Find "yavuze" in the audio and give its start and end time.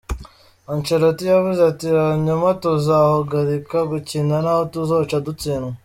1.33-1.61